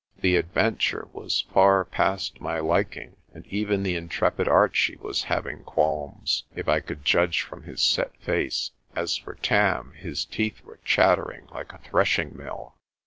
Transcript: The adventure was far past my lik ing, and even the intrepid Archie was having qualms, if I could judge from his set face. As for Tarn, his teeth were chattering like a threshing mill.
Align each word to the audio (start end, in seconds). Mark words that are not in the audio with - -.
The 0.19 0.35
adventure 0.35 1.07
was 1.13 1.41
far 1.53 1.85
past 1.85 2.41
my 2.41 2.59
lik 2.59 2.97
ing, 2.97 3.17
and 3.35 3.45
even 3.45 3.83
the 3.83 3.95
intrepid 3.95 4.47
Archie 4.47 4.95
was 4.95 5.25
having 5.25 5.63
qualms, 5.63 6.45
if 6.55 6.67
I 6.67 6.79
could 6.79 7.05
judge 7.05 7.41
from 7.41 7.61
his 7.65 7.83
set 7.83 8.17
face. 8.17 8.71
As 8.95 9.15
for 9.17 9.35
Tarn, 9.35 9.91
his 9.93 10.25
teeth 10.25 10.63
were 10.63 10.79
chattering 10.83 11.45
like 11.53 11.71
a 11.71 11.77
threshing 11.87 12.35
mill. 12.35 12.73